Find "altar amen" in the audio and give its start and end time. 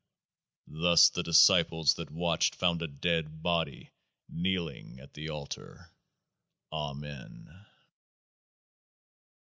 5.29-7.67